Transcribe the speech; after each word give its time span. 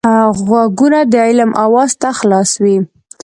غوږونه 0.47 0.99
د 1.11 1.13
علم 1.27 1.51
آواز 1.65 1.91
ته 2.01 2.09
خلاص 2.19 2.49
وي 2.63 2.77